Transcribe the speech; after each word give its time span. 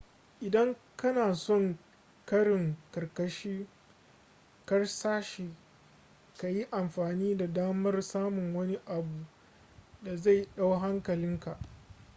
idan 0.41 0.75
kana 0.97 1.35
son 1.35 1.77
karin 2.25 2.75
karsashi 4.65 5.55
ka 6.37 6.47
yi 6.47 6.67
amfani 6.71 7.37
da 7.37 7.47
damar 7.53 8.01
samun 8.01 8.55
wani 8.55 8.79
abu 8.85 9.25
da 10.03 10.15
zai 10.17 10.47
dau 10.57 10.73
hankalinkaa 10.79 11.59